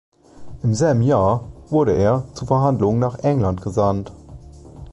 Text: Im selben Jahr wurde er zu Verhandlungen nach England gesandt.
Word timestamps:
Im 0.63 0.73
selben 0.73 1.03
Jahr 1.03 1.47
wurde 1.69 1.93
er 1.95 2.23
zu 2.33 2.47
Verhandlungen 2.47 2.97
nach 2.97 3.19
England 3.19 3.61
gesandt. 3.61 4.11